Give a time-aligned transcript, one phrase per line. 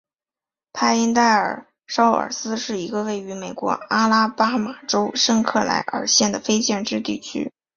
[0.73, 7.51] 派因代尔绍尔斯是一个位于美国阿拉巴马州圣克莱尔县的非建制地区。